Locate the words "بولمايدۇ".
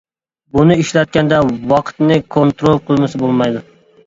3.27-3.65